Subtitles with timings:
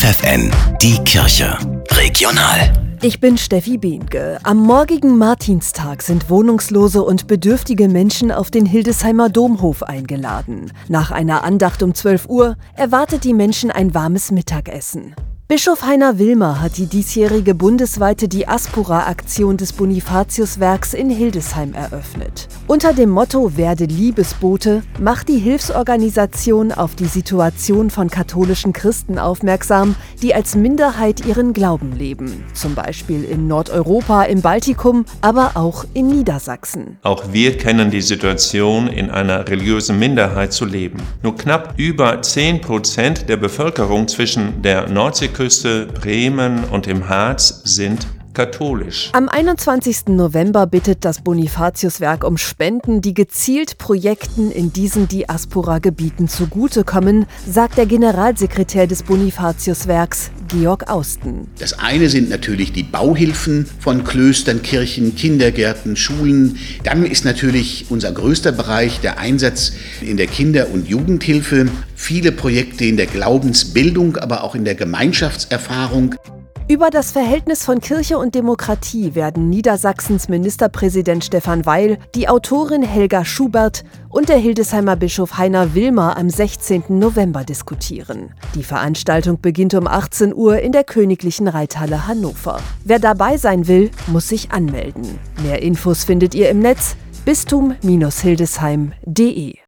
[0.00, 1.58] FFN, die Kirche.
[1.90, 2.72] Regional.
[3.02, 4.38] Ich bin Steffi Behnke.
[4.44, 10.72] Am morgigen Martinstag sind wohnungslose und bedürftige Menschen auf den Hildesheimer Domhof eingeladen.
[10.88, 15.14] Nach einer Andacht um 12 Uhr erwartet die Menschen ein warmes Mittagessen.
[15.50, 22.46] Bischof Heiner Wilmer hat die diesjährige bundesweite Diaspora-Aktion des Bonifatiuswerks in Hildesheim eröffnet.
[22.68, 29.96] Unter dem Motto Werde Liebesbote macht die Hilfsorganisation auf die Situation von katholischen Christen aufmerksam,
[30.22, 32.44] die als Minderheit ihren Glauben leben.
[32.54, 36.98] Zum Beispiel in Nordeuropa, im Baltikum, aber auch in Niedersachsen.
[37.02, 40.98] Auch wir kennen die Situation, in einer religiösen Minderheit zu leben.
[41.24, 47.62] Nur knapp über 10 Prozent der Bevölkerung zwischen der Nordseeküste Nordküste, Bremen und im Harz
[47.64, 49.10] sind katholisch.
[49.12, 50.08] Am 21.
[50.08, 57.86] November bittet das Bonifatiuswerk um Spenden, die gezielt Projekten in diesen Diaspora-Gebieten zugutekommen, sagt der
[57.86, 61.46] Generalsekretär des Bonifatiuswerks, Georg Austen.
[61.58, 66.56] Das eine sind natürlich die Bauhilfen von Klöstern, Kirchen, Kindergärten, Schulen.
[66.82, 71.68] Dann ist natürlich unser größter Bereich der Einsatz in der Kinder- und Jugendhilfe.
[71.94, 76.16] Viele Projekte in der Glaubensbildung, aber auch in der Gemeinschaftserfahrung.
[76.70, 83.24] Über das Verhältnis von Kirche und Demokratie werden Niedersachsens Ministerpräsident Stefan Weil, die Autorin Helga
[83.24, 86.84] Schubert und der Hildesheimer Bischof Heiner Wilmer am 16.
[86.90, 88.32] November diskutieren.
[88.54, 92.60] Die Veranstaltung beginnt um 18 Uhr in der Königlichen Reithalle Hannover.
[92.84, 95.18] Wer dabei sein will, muss sich anmelden.
[95.42, 99.60] Mehr Infos findet ihr im Netz bistum-hildesheim.de